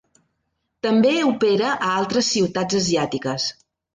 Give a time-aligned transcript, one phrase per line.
[0.85, 3.49] També opera a altres ciutats asiàtiques.